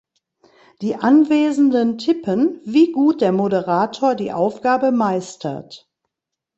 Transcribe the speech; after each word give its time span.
Die 0.81 0.95
Anwesenden 0.95 1.99
tippen, 1.99 2.59
wie 2.63 2.91
gut 2.91 3.21
der 3.21 3.31
Moderator 3.31 4.15
die 4.15 4.31
Aufgabe 4.33 4.91
meistert. 4.91 5.91